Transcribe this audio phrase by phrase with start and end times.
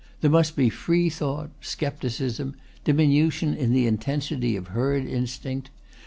[0.21, 5.69] There must be free thought, scepticism, diminution in the intensity of herd instinct.